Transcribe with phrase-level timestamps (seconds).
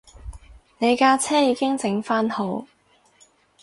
[0.79, 2.65] 你架車已經整番好